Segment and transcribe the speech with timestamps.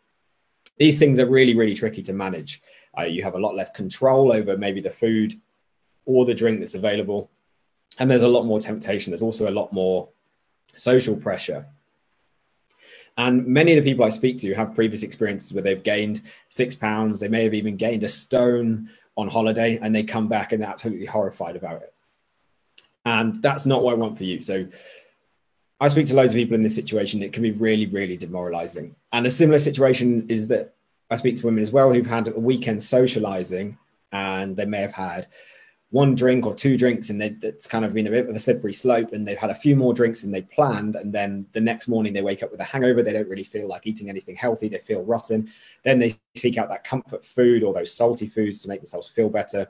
[0.79, 2.63] These things are really, really tricky to manage.
[2.97, 5.39] Uh, you have a lot less control over maybe the food
[6.07, 7.31] or the drink that's available.
[7.99, 9.11] And there's a lot more temptation.
[9.11, 10.09] There's also a lot more
[10.75, 11.67] social pressure
[13.17, 16.75] and many of the people I speak to have previous experiences where they've gained six
[16.75, 20.63] pounds, they may have even gained a stone on holiday, and they come back and
[20.63, 21.93] they're absolutely horrified about it.
[23.05, 24.41] And that's not what I want for you.
[24.43, 24.67] So
[25.81, 27.23] I speak to loads of people in this situation.
[27.23, 28.95] It can be really, really demoralizing.
[29.13, 30.75] And a similar situation is that
[31.11, 33.79] I speak to women as well who've had a weekend socializing
[34.13, 35.27] and they may have had
[35.91, 38.73] one drink or two drinks and it's kind of been a bit of a slippery
[38.73, 41.89] slope and they've had a few more drinks than they planned and then the next
[41.89, 43.03] morning they wake up with a hangover.
[43.03, 44.69] They don't really feel like eating anything healthy.
[44.69, 45.51] They feel rotten.
[45.83, 49.29] Then they seek out that comfort food or those salty foods to make themselves feel
[49.29, 49.67] better.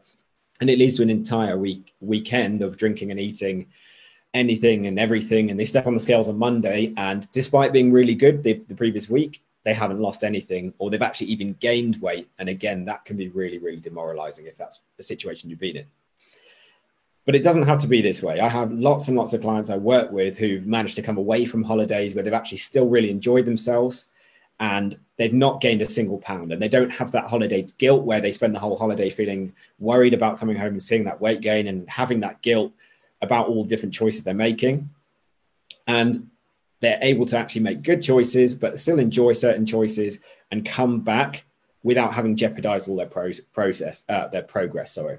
[0.60, 3.68] And it leads to an entire week weekend of drinking and eating
[4.34, 8.14] anything and everything and they step on the scales on monday and despite being really
[8.14, 12.28] good the, the previous week they haven't lost anything or they've actually even gained weight.
[12.38, 15.86] And again that can be really really demoralizing if that's the situation you've been in
[17.30, 18.40] but it doesn't have to be this way.
[18.40, 21.44] I have lots and lots of clients I work with who've managed to come away
[21.44, 24.06] from holidays where they've actually still really enjoyed themselves
[24.58, 28.20] and they've not gained a single pound and they don't have that holiday guilt where
[28.20, 31.68] they spend the whole holiday feeling worried about coming home and seeing that weight gain
[31.68, 32.72] and having that guilt
[33.22, 34.90] about all the different choices they're making.
[35.86, 36.30] And
[36.80, 40.18] they're able to actually make good choices, but still enjoy certain choices
[40.50, 41.44] and come back
[41.84, 44.94] without having jeopardized all their pro- process, uh, their progress.
[44.94, 45.18] Sorry.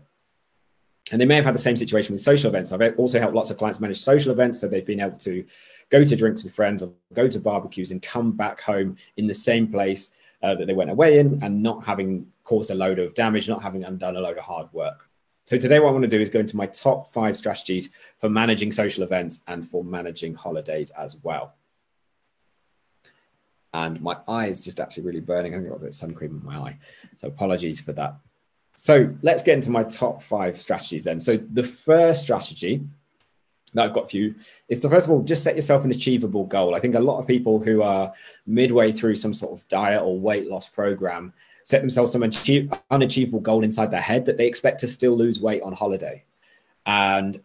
[1.12, 2.72] And they may have had the same situation with social events.
[2.72, 4.60] I've also helped lots of clients manage social events.
[4.60, 5.46] So they've been able to
[5.90, 9.36] go to drinks with friends or go to barbecues and come back home in the
[9.36, 10.12] same place
[10.42, 13.62] uh, that they went away in and not having caused a load of damage, not
[13.62, 15.08] having undone a load of hard work.
[15.46, 17.90] So today, what I want to do is go into my top five strategies
[18.20, 21.56] for managing social events and for managing holidays as well.
[23.74, 25.54] And my eye is just actually really burning.
[25.54, 26.78] I think I've got a bit of sun cream in my eye.
[27.18, 28.16] So apologies for that.
[28.76, 31.20] So let's get into my top five strategies then.
[31.20, 32.82] So the first strategy
[33.74, 34.36] that I've got for you
[34.70, 36.76] is to first of all just set yourself an achievable goal.
[36.76, 38.14] I think a lot of people who are
[38.46, 41.34] midway through some sort of diet or weight loss program
[41.64, 45.40] set themselves some achieve, unachievable goal inside their head that they expect to still lose
[45.40, 46.24] weight on holiday.
[46.86, 47.40] And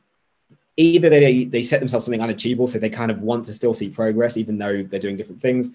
[0.76, 3.88] either they, they set themselves something unachievable, so they kind of want to still see
[3.88, 5.72] progress, even though they're doing different things,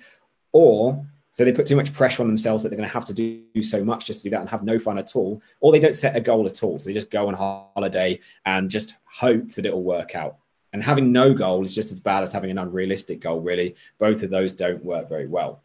[0.51, 3.13] or so they put too much pressure on themselves that they're going to have to
[3.13, 5.79] do so much just to do that and have no fun at all, or they
[5.79, 6.77] don't set a goal at all.
[6.77, 10.37] So they just go on holiday and just hope that it'll work out.
[10.73, 13.75] And having no goal is just as bad as having an unrealistic goal, really.
[13.99, 15.61] Both of those don't work very well.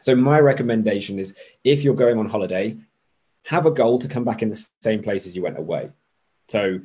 [0.00, 2.76] So my recommendation is if you're going on holiday,
[3.44, 5.90] have a goal to come back in the same place as you went away.
[6.48, 6.80] So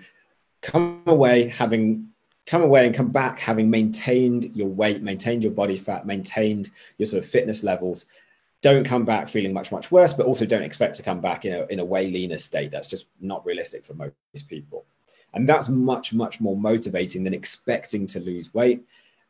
[0.62, 2.09] come away having
[2.50, 7.06] come away and come back having maintained your weight, maintained your body fat, maintained your
[7.06, 8.06] sort of fitness levels.
[8.64, 11.54] Don't come back feeling much, much worse, but also don't expect to come back in
[11.54, 12.72] a, in a way leaner state.
[12.72, 14.14] That's just not realistic for most
[14.48, 14.86] people.
[15.36, 18.84] And that's much, much more motivating than expecting to lose weight.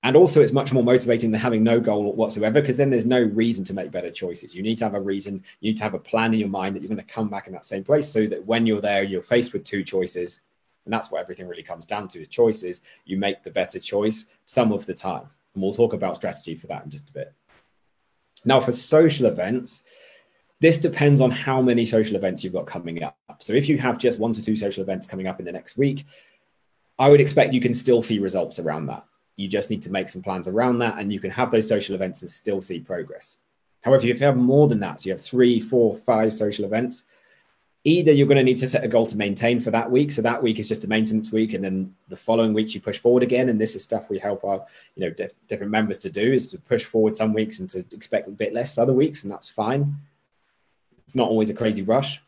[0.03, 3.21] And also, it's much more motivating than having no goal whatsoever, because then there's no
[3.21, 4.55] reason to make better choices.
[4.55, 6.73] You need to have a reason, you need to have a plan in your mind
[6.73, 9.03] that you're going to come back in that same place so that when you're there,
[9.03, 10.39] you're faced with two choices
[10.89, 12.81] And that's what everything really comes down to is choices.
[13.05, 15.29] You make the better choice some of the time.
[15.53, 17.31] And we'll talk about strategy for that in just a bit.
[18.43, 19.83] Now, for social events,
[20.61, 23.15] this depends on how many social events you've got coming up.
[23.37, 25.77] So if you have just one to two social events coming up in the next
[25.77, 26.07] week,
[26.97, 29.05] I would expect you can still see results around that.
[29.35, 31.93] You just need to make some plans around that and you can have those social
[31.93, 33.37] events and still see progress.
[33.81, 37.03] However, if you have more than that, so you have three, four, five social events,
[37.83, 40.11] either you're going to need to set a goal to maintain for that week.
[40.11, 41.53] So that week is just a maintenance week.
[41.53, 43.49] And then the following weeks you push forward again.
[43.49, 44.65] And this is stuff we help our,
[44.95, 47.85] you know, diff- different members to do is to push forward some weeks and to
[47.93, 49.23] expect a bit less other weeks.
[49.23, 49.95] And that's fine.
[50.99, 52.21] It's not always a crazy rush.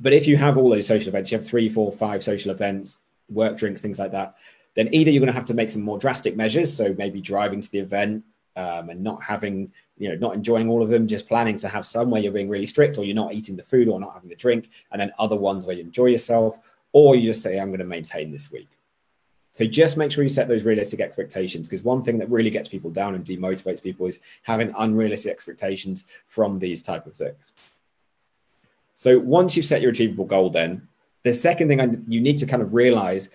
[0.00, 2.98] But if you have all those social events, you have three, four, five social events,
[3.28, 4.36] work drinks, things like that,
[4.74, 6.74] then either you're going to have to make some more drastic measures.
[6.74, 8.24] So maybe driving to the event
[8.56, 11.84] um, and not having, you know, not enjoying all of them, just planning to have
[11.84, 14.28] some where you're being really strict or you're not eating the food or not having
[14.28, 16.58] the drink, and then other ones where you enjoy yourself,
[16.92, 18.68] or you just say, I'm going to maintain this week.
[19.50, 22.68] So just make sure you set those realistic expectations because one thing that really gets
[22.68, 27.52] people down and demotivates people is having unrealistic expectations from these type of things.
[28.96, 30.88] So once you've set your achievable goal, then
[31.22, 33.28] the second thing you need to kind of realize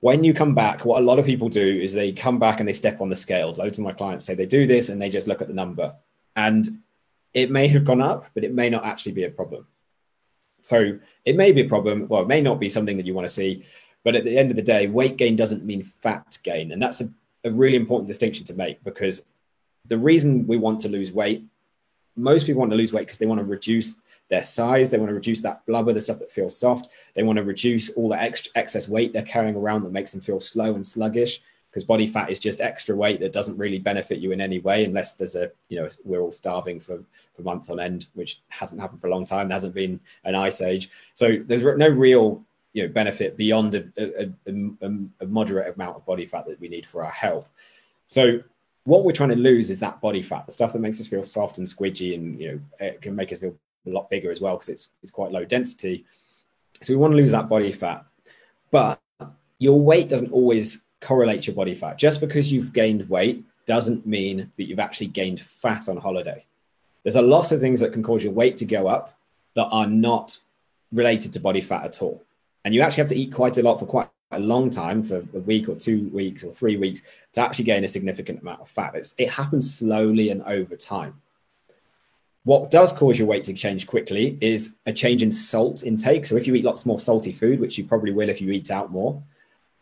[0.00, 2.68] when you come back, what a lot of people do is they come back and
[2.68, 3.58] they step on the scales.
[3.58, 5.94] Loads of my clients say they do this and they just look at the number.
[6.36, 6.66] And
[7.34, 9.66] it may have gone up, but it may not actually be a problem.
[10.62, 12.08] So it may be a problem.
[12.08, 13.64] Well, it may not be something that you want to see.
[14.02, 16.72] But at the end of the day, weight gain doesn't mean fat gain.
[16.72, 17.10] And that's a,
[17.44, 19.22] a really important distinction to make because
[19.86, 21.44] the reason we want to lose weight,
[22.16, 23.96] most people want to lose weight because they want to reduce
[24.30, 24.90] their size.
[24.90, 26.88] They want to reduce that blubber, the stuff that feels soft.
[27.14, 30.20] They want to reduce all the extra excess weight they're carrying around that makes them
[30.20, 31.42] feel slow and sluggish.
[31.68, 34.84] Because body fat is just extra weight that doesn't really benefit you in any way,
[34.84, 37.00] unless there's a, you know, we're all starving for,
[37.36, 39.46] for months on end, which hasn't happened for a long time.
[39.46, 40.90] There hasn't been an ice age.
[41.14, 42.42] So there's no real,
[42.72, 44.90] you know, benefit beyond a, a, a,
[45.20, 47.52] a moderate amount of body fat that we need for our health.
[48.06, 48.40] So
[48.82, 51.24] what we're trying to lose is that body fat, the stuff that makes us feel
[51.24, 53.54] soft and squidgy and you know it can make us feel
[53.86, 56.04] a lot bigger as well because it's it's quite low density.
[56.82, 58.04] So we want to lose that body fat,
[58.70, 59.00] but
[59.58, 61.98] your weight doesn't always correlate your body fat.
[61.98, 66.44] Just because you've gained weight doesn't mean that you've actually gained fat on holiday.
[67.02, 69.16] There's a lot of things that can cause your weight to go up
[69.54, 70.38] that are not
[70.92, 72.22] related to body fat at all.
[72.64, 75.18] And you actually have to eat quite a lot for quite a long time, for
[75.34, 78.68] a week or two weeks or three weeks, to actually gain a significant amount of
[78.68, 78.94] fat.
[78.94, 81.20] It's, it happens slowly and over time.
[82.44, 86.24] What does cause your weight to change quickly is a change in salt intake.
[86.24, 88.70] So if you eat lots more salty food, which you probably will if you eat
[88.70, 89.22] out more,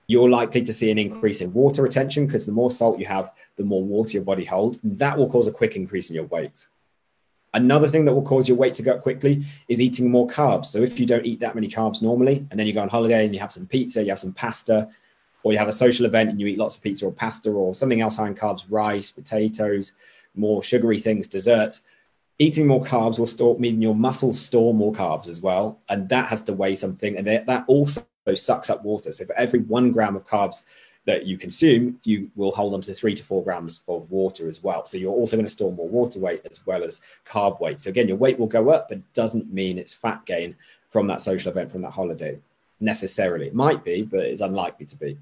[0.09, 3.31] you're likely to see an increase in water retention because the more salt you have,
[3.57, 4.81] the more water your body holds.
[4.83, 6.67] That will cause a quick increase in your weight.
[7.55, 10.67] Another thing that will cause your weight to go up quickly is eating more carbs.
[10.67, 13.25] So if you don't eat that many carbs normally, and then you go on holiday
[13.25, 14.89] and you have some pizza, you have some pasta,
[15.43, 17.75] or you have a social event and you eat lots of pizza or pasta or
[17.75, 19.93] something else high in carbs, rice, potatoes,
[20.35, 21.83] more sugary things, desserts,
[22.39, 26.29] eating more carbs will store mean your muscles store more carbs as well and that
[26.29, 28.03] has to weigh something and that also
[28.35, 29.11] sucks up water.
[29.11, 30.65] So for every one gram of carbs
[31.07, 34.63] that you consume you will hold on to three to four grams of water as
[34.63, 34.85] well.
[34.85, 37.81] So you're also going to store more water weight as well as carb weight.
[37.81, 40.55] So again your weight will go up but doesn't mean it's fat gain
[40.91, 42.39] from that social event from that holiday
[42.81, 43.49] necessarily.
[43.49, 45.19] It might be but it's unlikely to be.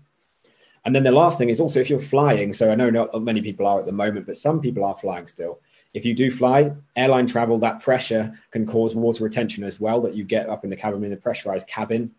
[0.84, 3.42] And then the last thing is also if you're flying so i know not many
[3.42, 5.58] people are at the moment but some people are flying still
[5.96, 10.14] if you do fly, airline travel, that pressure can cause water retention as well that
[10.14, 12.14] you get up in the cabin in the pressurized cabin.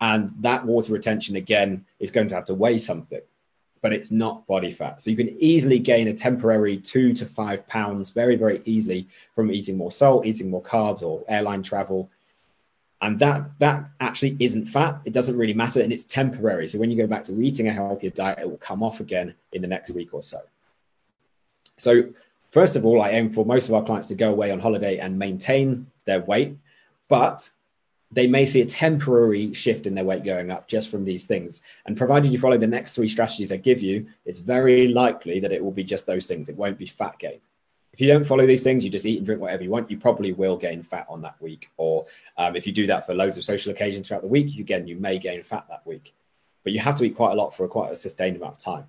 [0.00, 3.20] And that water retention, again, is going to have to weigh something,
[3.82, 5.02] but it's not body fat.
[5.02, 9.52] So you can easily gain a temporary two to five pounds very, very easily from
[9.52, 12.10] eating more salt, eating more carbs, or airline travel.
[13.02, 15.02] And that that actually isn't fat.
[15.04, 16.66] It doesn't really matter, and it's temporary.
[16.66, 19.34] So when you go back to eating a healthier diet, it will come off again
[19.52, 20.38] in the next week or so.
[21.76, 22.08] So
[22.50, 24.98] First of all, I aim for most of our clients to go away on holiday
[24.98, 26.56] and maintain their weight,
[27.08, 27.50] but
[28.10, 31.60] they may see a temporary shift in their weight going up just from these things.
[31.84, 35.52] And provided you follow the next three strategies I give you, it's very likely that
[35.52, 36.48] it will be just those things.
[36.48, 37.40] It won't be fat gain.
[37.92, 39.98] If you don't follow these things, you just eat and drink whatever you want, you
[39.98, 41.68] probably will gain fat on that week.
[41.76, 44.86] Or um, if you do that for loads of social occasions throughout the week, again,
[44.86, 46.14] you may gain fat that week.
[46.64, 48.84] But you have to eat quite a lot for quite a sustained amount of time.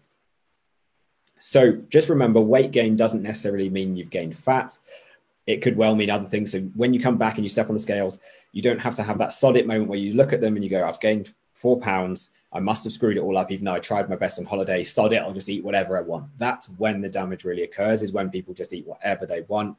[1.40, 4.78] So just remember, weight gain doesn't necessarily mean you've gained fat.
[5.48, 6.52] It could well mean other things.
[6.52, 8.20] So when you come back and you step on the scales,
[8.52, 10.70] you don't have to have that solid moment where you look at them and you
[10.70, 12.32] go, I've gained four pounds.
[12.52, 14.84] I must have screwed it all up, even though I tried my best on holiday.
[14.84, 16.26] Sod it, I'll just eat whatever I want.
[16.38, 19.78] That's when the damage really occurs, is when people just eat whatever they want.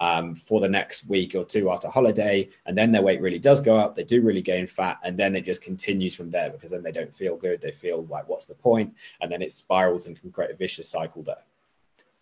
[0.00, 3.60] Um, for the next week or two after holiday, and then their weight really does
[3.60, 3.94] go up.
[3.94, 6.92] They do really gain fat, and then it just continues from there because then they
[6.92, 7.60] don't feel good.
[7.60, 8.94] They feel like, what's the point?
[9.20, 11.42] And then it spirals and can create a vicious cycle there.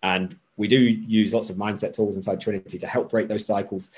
[0.03, 3.91] And we do use lots of mindset tools inside Trinity to help break those cycles,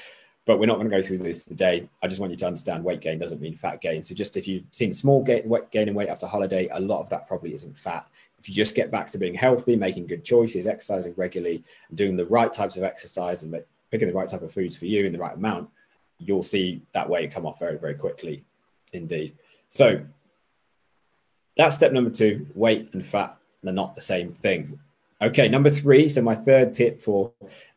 [0.44, 1.88] but we're not going to go through this today.
[2.02, 4.02] I just want you to understand weight gain doesn't mean fat gain.
[4.02, 7.10] So just if you've seen small gain, gain in weight after holiday, a lot of
[7.10, 8.06] that probably isn't fat.
[8.44, 12.26] If you just get back to being healthy, making good choices, exercising regularly, doing the
[12.26, 13.58] right types of exercise and
[13.90, 15.70] picking the right type of foods for you in the right amount,
[16.18, 18.44] you'll see that weight come off very, very quickly
[18.92, 19.34] indeed.
[19.70, 20.04] So
[21.56, 23.34] that's step number two weight and fat
[23.64, 24.78] are not the same thing.
[25.22, 26.10] Okay, number three.
[26.10, 27.32] So, my third tip for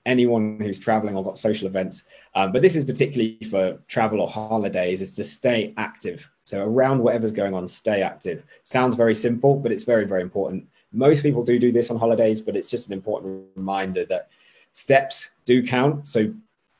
[0.05, 2.03] anyone who's traveling or got social events,
[2.35, 6.29] um, but this is particularly for travel or holidays, is to stay active.
[6.47, 8.45] So, around whatever's going on, stay active.
[8.63, 10.65] Sounds very simple, but it's very, very important.
[10.93, 14.29] Most people do do this on holidays, but it's just an important reminder that
[14.71, 16.07] steps do count.
[16.07, 16.33] So,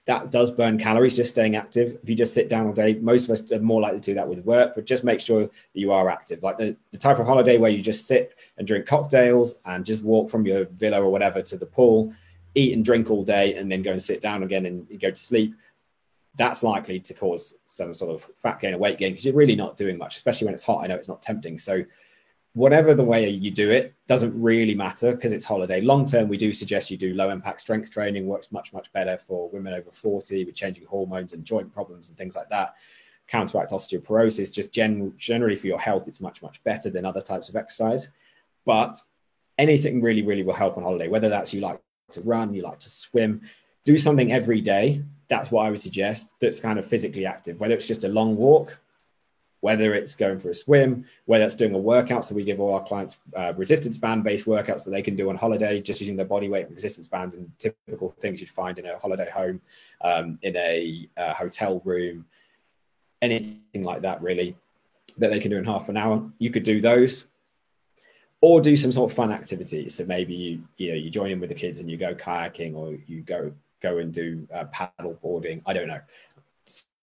[0.06, 2.00] that does burn calories just staying active.
[2.02, 4.16] If you just sit down all day, most of us are more likely to do
[4.16, 6.42] that with work, but just make sure that you are active.
[6.42, 10.02] Like the, the type of holiday where you just sit and drink cocktails and just
[10.02, 12.14] walk from your villa or whatever to the pool,
[12.56, 15.16] eat and drink all day, and then go and sit down again and go to
[15.16, 15.54] sleep.
[16.38, 19.56] That's likely to cause some sort of fat gain or weight gain because you're really
[19.56, 20.84] not doing much, especially when it's hot.
[20.84, 21.58] I know it's not tempting.
[21.58, 21.84] So
[22.58, 25.80] whatever the way you do it doesn't really matter because it's holiday.
[25.80, 29.16] Long term, we do suggest you do low impact strength training, works much, much better
[29.16, 32.74] for women over 40 with changing hormones and joint problems and things like that.
[33.28, 37.48] Counteract osteoporosis, just gen- generally for your health, it's much, much better than other types
[37.48, 38.08] of exercise.
[38.66, 39.00] But
[39.60, 41.80] anything really, really will help on holiday, whether that's you like
[42.12, 43.42] to run, you like to swim,
[43.86, 45.04] do something every day.
[45.30, 48.36] That's what I would suggest that's kind of physically active, whether it's just a long
[48.38, 48.80] walk
[49.62, 52.24] whether it's going for a swim, whether it's doing a workout.
[52.24, 55.30] So we give all our clients uh, resistance band based workouts that they can do
[55.30, 58.78] on holiday, just using their body weight and resistance bands and typical things you'd find
[58.78, 59.60] in a holiday home,
[60.02, 62.26] um, in a uh, hotel room,
[63.22, 64.56] anything like that, really,
[65.18, 66.24] that they can do in half an hour.
[66.38, 67.28] You could do those.
[68.40, 69.90] Or do some sort of fun activity.
[69.90, 72.76] So maybe you you know you join in with the kids and you go kayaking,
[72.76, 75.62] or you go go and do uh, paddle boarding.
[75.66, 76.02] I don't know,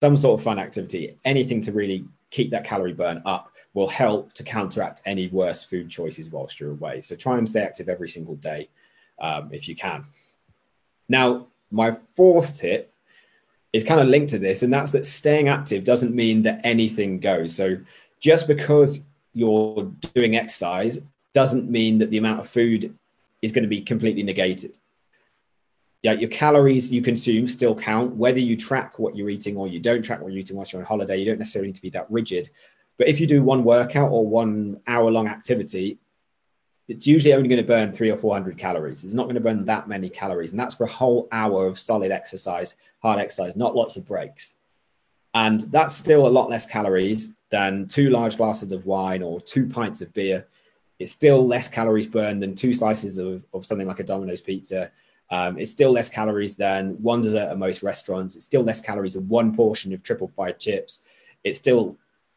[0.00, 1.14] some sort of fun activity.
[1.25, 5.90] Anything to really keep that calorie burn up will help to counteract any worse food
[5.90, 7.00] choices whilst you're away.
[7.00, 8.69] So try and stay active every single day
[9.19, 10.04] um, if you can.
[11.09, 12.93] Now, my fourth tip
[13.73, 17.19] is kind of linked to this, and that's that staying active doesn't mean that anything
[17.19, 17.54] goes.
[17.54, 17.78] So
[18.21, 21.00] just because you're doing exercise
[21.33, 22.97] doesn't mean that the amount of food
[23.43, 24.78] is going to be completely negated
[26.04, 29.80] yeah, your calories you consume still count, whether you track what you're eating or you
[29.80, 31.16] don't track what you're eating whilst you're on holiday.
[31.16, 32.50] You don't necessarily need to be that rigid.
[32.99, 35.99] But if you do one workout or one hour long activity,
[36.88, 39.02] it's usually only going to burn three or 400 calories.
[39.02, 40.50] It's not going to burn that many calories.
[40.50, 44.56] And that's for a whole hour of solid exercise, hard exercise, not lots of breaks.
[45.32, 49.66] And that's still a lot less calories than two large glasses of wine or two
[49.66, 50.46] pints of beer.
[50.99, 54.92] It's still less calories burned than two slices of, of something like a Domino's pizza
[55.31, 58.37] um, it's still less calories than one dessert at most restaurants.
[58.37, 61.00] It's still less calories than one portion of triple fried chips.
[61.43, 61.97] It's still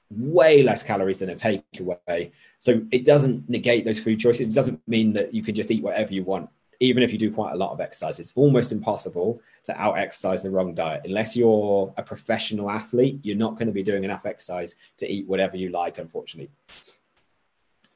[0.09, 2.31] way less calories than a takeaway.
[2.59, 4.47] So it doesn't negate those food choices.
[4.47, 7.31] It doesn't mean that you can just eat whatever you want, even if you do
[7.31, 8.19] quite a lot of exercise.
[8.19, 11.01] It's almost impossible to out exercise the wrong diet.
[11.05, 15.27] Unless you're a professional athlete, you're not going to be doing enough exercise to eat
[15.27, 16.49] whatever you like, unfortunately.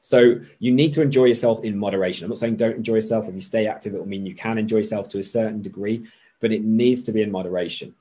[0.02, 2.24] So you need to enjoy yourself in moderation.
[2.24, 3.28] I'm not saying don't enjoy yourself.
[3.28, 6.06] If you stay active, it will mean you can enjoy yourself to a certain degree,
[6.40, 7.94] but it needs to be in moderation.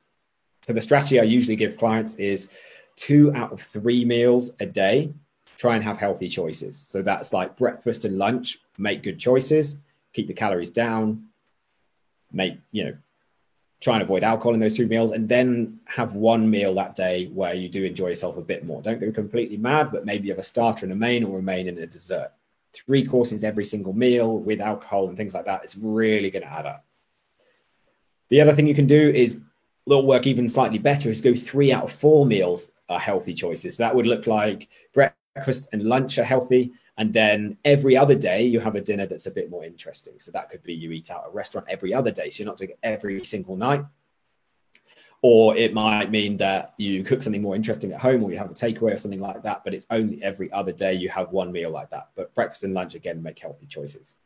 [0.64, 2.50] So the strategy I usually give clients is
[2.96, 5.14] two out of three meals a day.
[5.58, 6.82] Try and have healthy choices.
[6.86, 8.60] So that's like breakfast and lunch.
[8.80, 9.78] Make good choices.
[10.14, 11.28] Keep the calories down.
[12.32, 12.98] Make you know
[13.82, 17.26] try and avoid alcohol in those two meals and then have one meal that day
[17.34, 18.82] where you do enjoy yourself a bit more.
[18.82, 21.42] Don't go completely mad, but maybe you have a starter and a main or a
[21.42, 22.32] main and a dessert.
[22.74, 25.64] Three courses every single meal with alcohol and things like that.
[25.64, 26.86] It's really going to add up.
[28.30, 29.42] The other thing you can do is
[29.88, 33.78] that'll work even slightly better is go three out of four meals are healthy choices.
[33.78, 36.72] So that would look like breakfast and lunch are healthy,
[37.02, 40.20] and then every other day, you have a dinner that's a bit more interesting.
[40.20, 42.30] So that could be you eat out a restaurant every other day.
[42.30, 43.84] So you're not doing it every single night.
[45.24, 48.52] Or it might mean that you cook something more interesting at home or you have
[48.52, 51.52] a takeaway or something like that, but it's only every other day you have one
[51.52, 52.10] meal like that.
[52.16, 54.18] But breakfast and lunch, again, make healthy choices.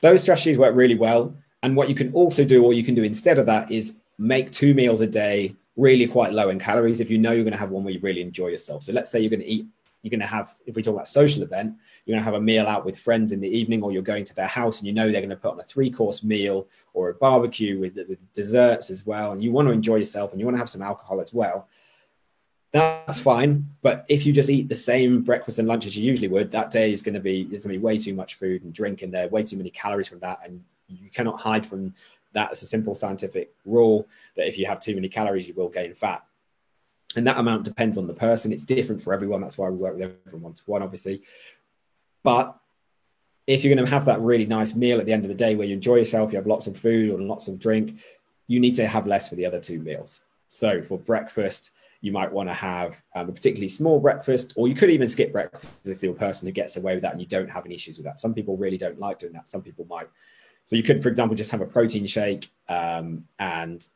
[0.00, 1.36] Those strategies work really well.
[1.62, 4.50] And what you can also do, or you can do instead of that, is make
[4.50, 7.58] two meals a day really quite low in calories if you know you're going to
[7.58, 8.82] have one where you really enjoy yourself.
[8.82, 9.66] So let's say you're going to eat
[10.02, 12.44] you're going to have, if we talk about social event, you're going to have a
[12.44, 14.92] meal out with friends in the evening, or you're going to their house and you
[14.92, 18.18] know they're going to put on a three course meal or a barbecue with, with
[18.32, 19.32] desserts as well.
[19.32, 21.68] And you want to enjoy yourself and you want to have some alcohol as well.
[22.72, 23.68] That's fine.
[23.82, 26.70] But if you just eat the same breakfast and lunch as you usually would, that
[26.70, 29.02] day is going to be, there's going to be way too much food and drink
[29.02, 30.38] in there, way too many calories from that.
[30.44, 31.94] And you cannot hide from
[32.32, 35.68] that as a simple scientific rule that if you have too many calories, you will
[35.68, 36.24] gain fat
[37.16, 38.52] and that amount depends on the person.
[38.52, 39.40] It's different for everyone.
[39.40, 41.22] That's why we work with everyone one to one, obviously.
[42.22, 42.56] But
[43.46, 45.54] if you're going to have that really nice meal at the end of the day
[45.54, 47.98] where you enjoy yourself, you have lots of food or lots of drink,
[48.46, 50.20] you need to have less for the other two meals.
[50.48, 54.74] So for breakfast, you might want to have um, a particularly small breakfast, or you
[54.74, 57.26] could even skip breakfast if you're a person who gets away with that and you
[57.26, 58.20] don't have any issues with that.
[58.20, 59.48] Some people really don't like doing that.
[59.48, 60.08] Some people might.
[60.64, 63.86] So you could, for example, just have a protein shake um, and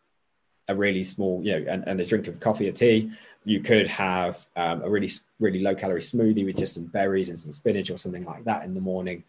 [0.68, 3.10] a really small, you know, and, and a drink of coffee or tea.
[3.44, 5.08] You could have um, a really,
[5.38, 8.64] really low calorie smoothie with just some berries and some spinach or something like that
[8.64, 9.22] in the morning.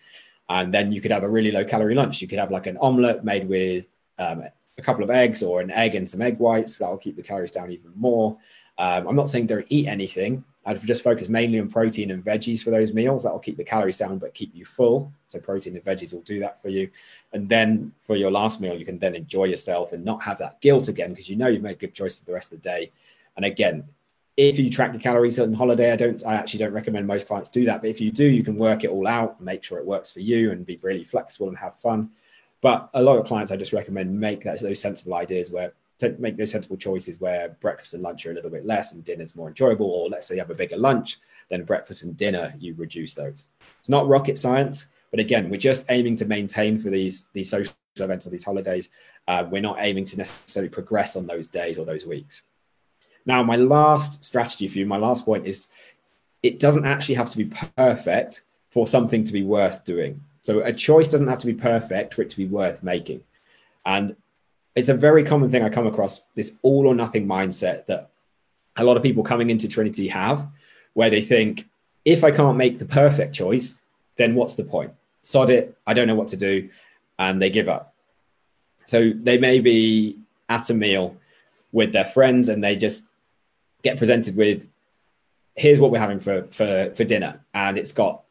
[0.49, 2.21] And then you could have a really low calorie lunch.
[2.21, 4.43] You could have like an omelette made with um,
[4.77, 6.77] a couple of eggs or an egg and some egg whites.
[6.77, 8.37] That'll keep the calories down even more.
[8.77, 10.43] Um, I'm not saying don't eat anything.
[10.67, 13.23] I'd just focus mainly on protein and veggies for those meals.
[13.23, 15.13] That will keep the calories down, but keep you full.
[15.25, 16.89] So protein and veggies will do that for you.
[17.31, 20.59] And then for your last meal, you can then enjoy yourself and not have that
[20.59, 22.91] guilt again because you know you've made good choices the rest of the day.
[23.37, 23.85] And again,
[24.35, 27.47] if you track your calories on holiday, I don't, I actually don't recommend most clients
[27.47, 27.79] do that.
[27.79, 30.19] But if you do, you can work it all out, make sure it works for
[30.19, 32.09] you, and be really flexible and have fun.
[32.59, 36.15] But a lot of clients, I just recommend make that those sensible ideas where to
[36.19, 39.35] make those sensible choices where breakfast and lunch are a little bit less and dinner's
[39.35, 39.87] more enjoyable.
[39.87, 41.17] Or let's say you have a bigger lunch,
[41.49, 43.47] then breakfast and dinner you reduce those.
[43.79, 44.87] It's not rocket science.
[45.11, 48.89] But again, we're just aiming to maintain for these these social events or these holidays.
[49.27, 52.41] Uh, we're not aiming to necessarily progress on those days or those weeks.
[53.25, 55.67] Now, my last strategy for you, my last point is
[56.43, 60.21] it doesn't actually have to be perfect for something to be worth doing.
[60.41, 63.21] So a choice doesn't have to be perfect for it to be worth making.
[63.85, 64.15] And
[64.77, 68.11] it's a very common thing I come across this all or nothing mindset that
[68.75, 70.47] a lot of people coming into Trinity have,
[70.93, 71.67] where they think,
[72.05, 73.81] if I can't make the perfect choice,
[74.17, 74.93] then what's the point?
[75.23, 75.75] Sod it.
[75.87, 76.69] I don't know what to do.
[77.17, 77.95] And they give up.
[78.85, 81.17] So they may be at a meal
[81.71, 83.03] with their friends and they just
[83.81, 84.69] get presented with
[85.55, 88.23] here's what we're having for for for dinner and it's got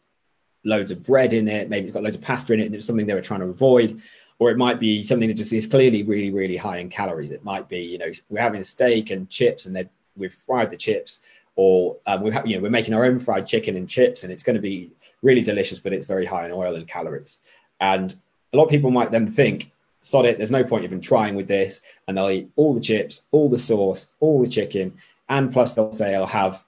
[0.64, 2.86] loads of bread in it maybe it's got loads of pasta in it and it's
[2.86, 4.00] something they were trying to avoid
[4.38, 7.44] or it might be something that just is clearly really really high in calories it
[7.44, 11.20] might be you know we're having steak and chips and then we've fried the chips
[11.54, 14.32] or um, we have you know we're making our own fried chicken and chips and
[14.32, 14.90] it's going to be
[15.22, 17.38] really delicious, but it's very high in oil and calories.
[17.80, 18.14] And
[18.52, 21.48] a lot of people might then think, sod it, there's no point even trying with
[21.48, 21.80] this.
[22.06, 24.96] And they'll eat all the chips, all the sauce, all the chicken.
[25.28, 26.64] And plus, they'll say, I'll have,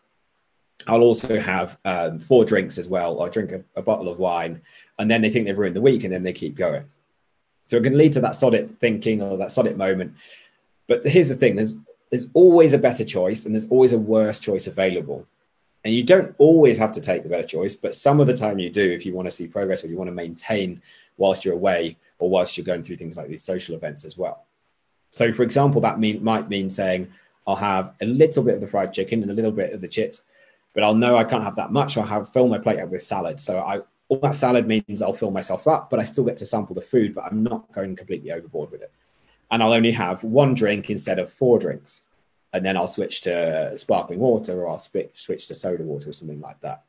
[0.87, 4.61] I'll also have um, four drinks as well, or drink a, a bottle of wine.
[4.99, 6.85] And then they think they've ruined the week and then they keep going.
[7.69, 10.15] So it can lead to that sod it thinking or that sod it moment.
[10.87, 11.75] But here's the thing there's,
[12.11, 15.27] there's always a better choice and there's always a worse choice available.
[15.85, 18.59] And you don't always have to take the better choice, but some of the time
[18.59, 20.83] you do if you want to see progress or you want to maintain
[21.19, 24.45] whilst you're away or whilst you're going through things like these social events as well.
[25.11, 27.09] So, for example, that mean, might mean saying,
[27.47, 29.89] I'll have a little bit of the fried chicken and a little bit of the
[29.89, 30.23] chips,
[30.75, 31.97] but I'll know I can't have that much.
[31.97, 33.41] I'll have fill my plate up with salad.
[33.41, 36.47] So I all that salad means I'll fill myself up, but I still get to
[36.47, 38.93] sample the food, but I'm not going completely overboard with it.
[39.51, 42.03] And I'll only have one drink instead of four drinks
[42.53, 46.41] and then I'll switch to sparkling water or I'll switch to soda water or something
[46.41, 46.85] like that.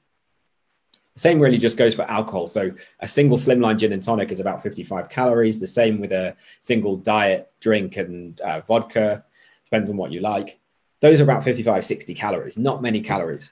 [1.15, 2.47] Same really just goes for alcohol.
[2.47, 5.59] So a single slimline gin and tonic is about 55 calories.
[5.59, 9.25] The same with a single diet drink and uh, vodka,
[9.65, 10.59] depends on what you like.
[11.01, 13.51] Those are about 55, 60 calories, not many calories.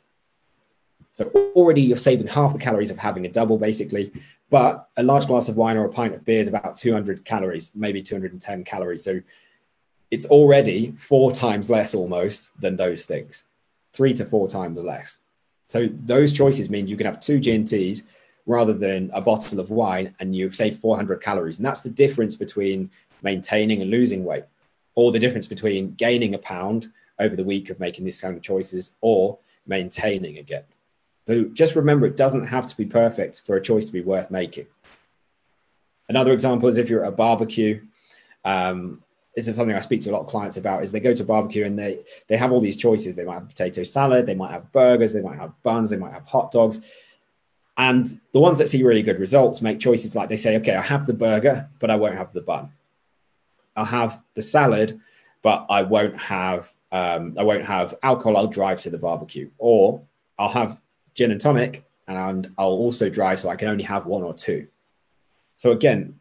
[1.17, 4.11] So already you're saving half the calories of having a double, basically.
[4.51, 7.71] But a large glass of wine or a pint of beer is about 200 calories,
[7.73, 9.03] maybe 210 calories.
[9.03, 9.19] So
[10.11, 13.45] it's already four times less almost than those things,
[13.93, 15.21] three to four times less.
[15.65, 18.03] So those choices mean you can have two GNTs
[18.45, 21.57] rather than a bottle of wine and you've saved 400 calories.
[21.57, 22.91] And that's the difference between
[23.23, 24.43] maintaining and losing weight,
[24.93, 28.43] or the difference between gaining a pound over the week of making these kind of
[28.43, 30.63] choices or maintaining again.
[31.27, 34.31] So just remember, it doesn't have to be perfect for a choice to be worth
[34.31, 34.65] making.
[36.07, 37.81] Another example is if you're at a barbecue,
[38.45, 39.03] um,
[39.35, 41.25] this is something I speak to a lot of clients about is they go to
[41.25, 43.17] barbecue and they they have all these choices.
[43.17, 46.13] They might have potato salad, they might have burgers, they might have buns, they might
[46.13, 46.79] have hot dogs.
[47.75, 50.81] And the ones that see really good results make choices like they say, okay, I
[50.81, 52.71] have the burger, but I won't have the bun.
[53.75, 55.01] I'll have the salad,
[55.41, 58.37] but I won't have um, I won't have alcohol.
[58.37, 60.03] I'll drive to the barbecue, or
[60.39, 60.79] I'll have
[61.17, 64.67] gin and tonic, and I'll also drive so I can only have one or two.
[65.57, 66.19] So again,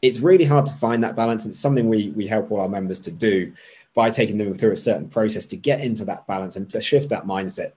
[0.00, 1.44] it's really hard to find that balance.
[1.44, 3.52] And it's something we we help all our members to do
[3.94, 7.10] by taking them through a certain process to get into that balance and to shift
[7.10, 7.72] that mindset.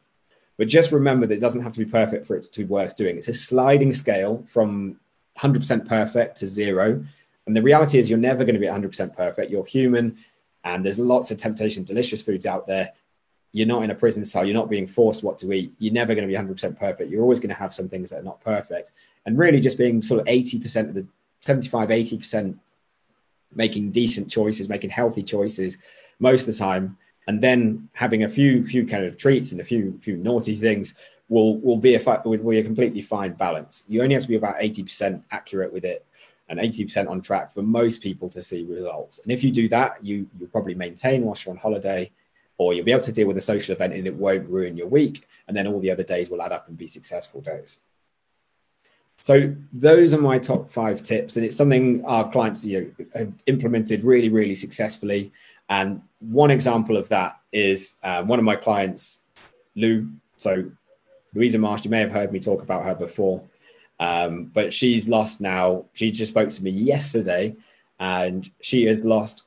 [0.58, 2.96] But just remember that it doesn't have to be perfect for it to be worth
[2.96, 3.18] doing.
[3.18, 4.98] It's a sliding scale from
[5.40, 7.06] 100% perfect to zero.
[7.46, 9.52] And the reality is, you're never going to be 100% perfect.
[9.52, 10.18] You're human,
[10.64, 12.94] and there's lots of temptation, delicious foods out there.
[13.56, 14.44] You're not in a prison cell.
[14.44, 15.74] You're not being forced what to eat.
[15.80, 17.10] You're never going to be 100% perfect.
[17.10, 18.92] You're always going to have some things that are not perfect.
[19.26, 21.08] And really, just being sort of 80% of the
[21.40, 22.58] 75, 80%
[23.54, 25.78] making decent choices, making healthy choices
[26.20, 29.64] most of the time, and then having a few few kind of treats and a
[29.64, 30.94] few few naughty things
[31.30, 33.86] will will be a be a completely fine balance.
[33.88, 36.06] You only have to be about 80% accurate with it
[36.50, 39.20] and 80% on track for most people to see results.
[39.20, 42.12] And if you do that, you you'll probably maintain whilst you're on holiday,
[42.58, 44.88] or you'll be able to deal with a social event and it won't ruin your
[44.88, 45.28] week.
[45.48, 47.78] And then all the other days will add up and be successful days.
[49.22, 53.34] So those are my top five tips, and it's something our clients you know, have
[53.48, 55.32] implemented really, really successfully.
[55.70, 59.22] And one example of that is um, one of my clients,
[59.76, 60.10] Lou.
[60.38, 60.66] So
[61.34, 63.42] Louisa Marsh, you may have heard me talk about her before,
[64.00, 65.86] um, but she's lost now.
[65.94, 67.56] She just spoke to me yesterday,
[68.00, 69.45] and she has lost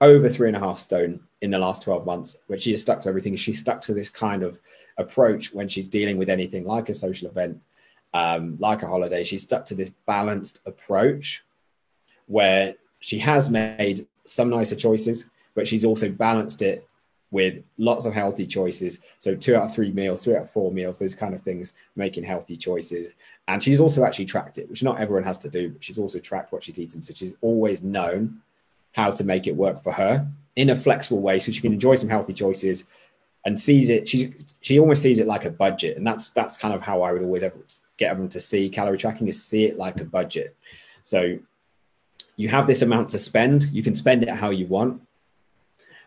[0.00, 3.00] over three and a half stone in the last 12 months, but she has stuck
[3.00, 3.36] to everything.
[3.36, 4.60] She's stuck to this kind of
[4.98, 7.60] approach when she's dealing with anything like a social event
[8.14, 11.44] um, like a holiday, she's stuck to this balanced approach
[12.26, 16.88] where she has made some nicer choices, but she's also balanced it
[17.32, 19.00] with lots of healthy choices.
[19.18, 21.72] So two out of three meals, three out of four meals, those kind of things,
[21.96, 23.08] making healthy choices.
[23.48, 26.20] And she's also actually tracked it, which not everyone has to do, but she's also
[26.20, 27.02] tracked what she's eaten.
[27.02, 28.40] So she's always known
[28.94, 30.26] how to make it work for her
[30.56, 32.84] in a flexible way so she can enjoy some healthy choices
[33.44, 34.08] and sees it.
[34.08, 37.12] She she almost sees it like a budget, and that's that's kind of how I
[37.12, 37.56] would always ever
[37.98, 40.56] get everyone to see calorie tracking is see it like a budget.
[41.02, 41.38] So
[42.36, 43.64] you have this amount to spend.
[43.64, 45.02] You can spend it how you want,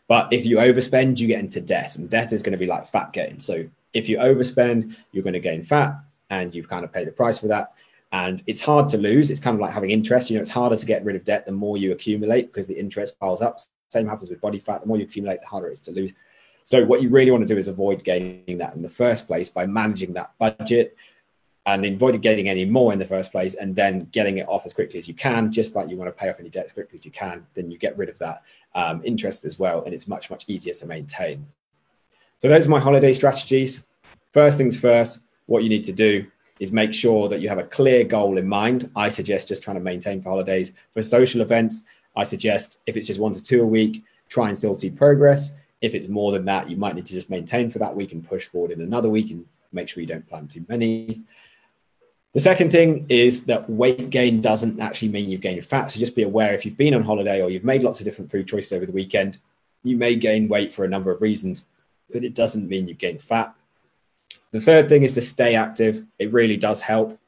[0.07, 2.87] but if you overspend, you get into debt, and debt is going to be like
[2.87, 3.39] fat gain.
[3.39, 5.95] So if you overspend, you're going to gain fat,
[6.29, 7.73] and you've kind of pay the price for that.
[8.11, 9.29] And it's hard to lose.
[9.29, 10.29] It's kind of like having interest.
[10.29, 12.79] You know, it's harder to get rid of debt the more you accumulate because the
[12.79, 13.59] interest piles up.
[13.89, 14.81] Same happens with body fat.
[14.81, 16.11] The more you accumulate, the harder it is to lose.
[16.63, 19.49] So what you really want to do is avoid gaining that in the first place
[19.49, 20.95] by managing that budget
[21.65, 24.73] and avoiding getting any more in the first place and then getting it off as
[24.73, 26.97] quickly as you can, just like you want to pay off any debt as quickly
[26.97, 28.43] as you can, then you get rid of that
[28.75, 29.83] um, interest as well.
[29.83, 31.45] And it's much, much easier to maintain.
[32.39, 33.85] So those are my holiday strategies.
[34.31, 36.27] First things first, what you need to do
[36.59, 38.89] is make sure that you have a clear goal in mind.
[38.95, 40.71] I suggest just trying to maintain for holidays.
[40.93, 41.83] For social events,
[42.15, 45.51] I suggest if it's just one to two a week, try and still see progress.
[45.81, 48.27] If it's more than that, you might need to just maintain for that week and
[48.27, 51.21] push forward in another week and make sure you don't plan too many.
[52.33, 55.91] The second thing is that weight gain doesn't actually mean you've gained fat.
[55.91, 58.29] So just be aware if you've been on holiday or you've made lots of different
[58.29, 59.39] food choices over the weekend,
[59.83, 61.65] you may gain weight for a number of reasons,
[62.11, 63.53] but it doesn't mean you've gained fat.
[64.51, 66.05] The third thing is to stay active.
[66.19, 67.19] It really does help.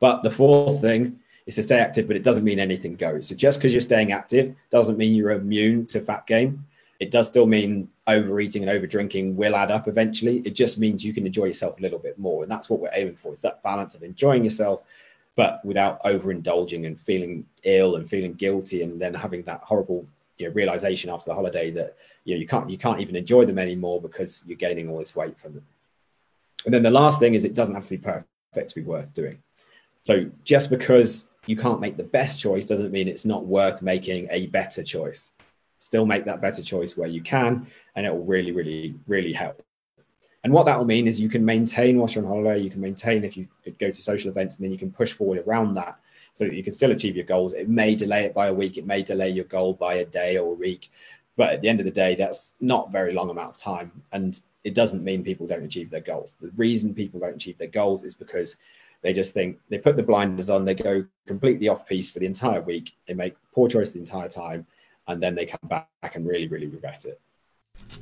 [0.00, 3.28] But the fourth thing is to stay active, but it doesn't mean anything goes.
[3.28, 6.64] So just because you're staying active doesn't mean you're immune to fat gain.
[7.00, 10.38] It does still mean overeating and overdrinking will add up eventually.
[10.38, 12.42] It just means you can enjoy yourself a little bit more.
[12.42, 13.32] And that's what we're aiming for.
[13.32, 14.84] It's that balance of enjoying yourself,
[15.34, 20.06] but without overindulging and feeling ill and feeling guilty and then having that horrible
[20.36, 23.44] you know, realization after the holiday that you know you can't you can't even enjoy
[23.44, 25.66] them anymore because you're gaining all this weight from them.
[26.64, 29.12] And then the last thing is it doesn't have to be perfect to be worth
[29.14, 29.42] doing.
[30.02, 34.28] So just because you can't make the best choice doesn't mean it's not worth making
[34.30, 35.32] a better choice
[35.80, 39.62] still make that better choice where you can, and it will really, really, really help.
[40.44, 42.80] And what that will mean is you can maintain whilst you're on holiday, you can
[42.80, 45.98] maintain if you go to social events, and then you can push forward around that
[46.32, 47.52] so that you can still achieve your goals.
[47.52, 50.38] It may delay it by a week, it may delay your goal by a day
[50.38, 50.90] or a week,
[51.40, 53.90] but at the end of the day, that's not very long amount of time.
[54.12, 56.36] And it doesn't mean people don't achieve their goals.
[56.38, 58.56] The reason people don't achieve their goals is because
[59.00, 62.26] they just think they put the blinders on, they go completely off piece for the
[62.26, 64.66] entire week, they make poor choices the entire time,
[65.08, 67.18] and then they come back and really, really regret it.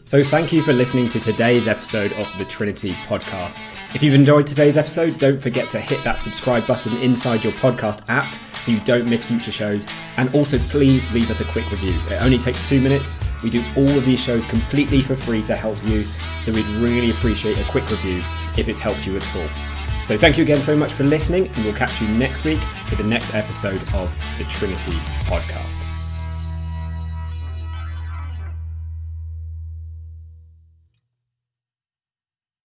[0.04, 3.60] So, thank you for listening to today's episode of the Trinity podcast.
[3.94, 8.02] If you've enjoyed today's episode, don't forget to hit that subscribe button inside your podcast
[8.08, 8.26] app
[8.60, 9.86] so you don't miss future shows.
[10.16, 11.94] And also, please leave us a quick review.
[12.10, 13.14] It only takes two minutes.
[13.42, 16.02] We do all of these shows completely for free to help you.
[16.42, 18.18] So, we'd really appreciate a quick review
[18.56, 19.48] if it's helped you at all.
[20.04, 22.96] So, thank you again so much for listening, and we'll catch you next week for
[22.96, 25.77] the next episode of the Trinity podcast.